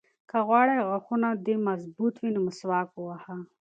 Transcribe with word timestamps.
که 0.29 0.37
غواړې 0.47 0.73
چې 0.79 0.85
غاښونه 0.89 1.27
دې 1.45 1.55
مضبوط 1.67 2.13
وي 2.17 2.29
نو 2.35 2.39
مسواک 2.47 2.89
وهه. 2.95 3.35